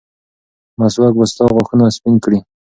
[0.79, 2.39] مسواک به ستا غاښونه سپین کړي.